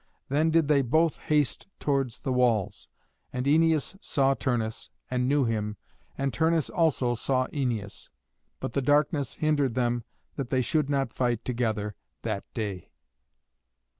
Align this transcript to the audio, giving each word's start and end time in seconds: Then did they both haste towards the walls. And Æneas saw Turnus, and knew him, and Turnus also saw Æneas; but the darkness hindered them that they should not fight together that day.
Then 0.29 0.49
did 0.49 0.67
they 0.67 0.81
both 0.81 1.17
haste 1.17 1.67
towards 1.79 2.21
the 2.21 2.33
walls. 2.33 2.87
And 3.31 3.45
Æneas 3.45 3.95
saw 4.03 4.33
Turnus, 4.33 4.89
and 5.11 5.29
knew 5.29 5.45
him, 5.45 5.77
and 6.17 6.33
Turnus 6.33 6.71
also 6.71 7.13
saw 7.13 7.45
Æneas; 7.49 8.09
but 8.59 8.73
the 8.73 8.81
darkness 8.81 9.35
hindered 9.35 9.75
them 9.75 10.03
that 10.37 10.49
they 10.49 10.63
should 10.63 10.89
not 10.89 11.13
fight 11.13 11.45
together 11.45 11.93
that 12.23 12.51
day. 12.55 12.89